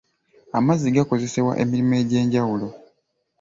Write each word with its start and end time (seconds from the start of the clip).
Amazzi 0.57 0.87
gakozesebwa 0.95 1.53
emirimu 1.61 1.93
egy'enjawulo. 2.01 2.67